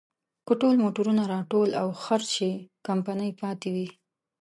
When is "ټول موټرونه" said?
0.61-1.23